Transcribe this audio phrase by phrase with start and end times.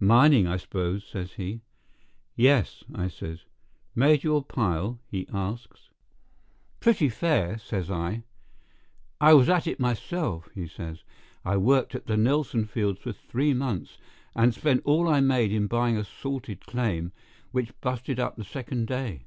[0.00, 1.60] "Mining, I suppose?" says he.
[2.34, 3.44] "Yes," I says.
[3.94, 5.90] "Made your pile?" he asks.
[6.80, 8.24] "Pretty fair," says I.
[9.20, 11.04] "I was at it myself," he says;
[11.44, 13.96] "I worked at the Nelson fields for three months,
[14.34, 17.12] and spent all I made in buying a salted claim
[17.52, 19.26] which busted up the second day.